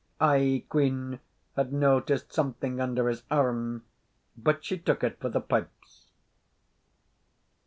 [0.19, 1.19] Ae quean
[1.55, 3.83] had noticed something under his arm,
[4.35, 6.07] but she took it for the pipes.